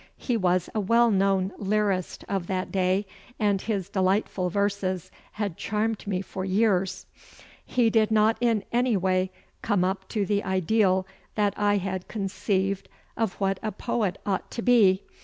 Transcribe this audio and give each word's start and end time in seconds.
He 0.17 0.35
was 0.35 0.67
a 0.73 0.79
well 0.79 1.11
known 1.11 1.53
lyrist 1.59 2.23
of 2.27 2.47
that 2.47 2.71
day 2.71 3.05
and 3.39 3.61
his 3.61 3.87
delightful 3.87 4.49
verses 4.49 5.11
had 5.33 5.57
charmed 5.57 6.07
me 6.07 6.23
for 6.23 6.43
years. 6.43 7.05
He 7.67 7.91
did 7.91 8.09
not 8.09 8.35
in 8.41 8.63
any 8.71 8.97
way 8.97 9.31
come 9.61 9.83
up 9.85 10.07
to 10.09 10.25
the 10.25 10.43
ideal 10.43 11.05
that 11.35 11.53
I 11.55 11.77
had 11.77 12.07
conceived 12.07 12.89
of 13.15 13.33
what 13.33 13.59
a 13.61 13.71
poet 13.71 14.17
ought 14.25 14.49
to 14.49 14.63
be. 14.63 15.03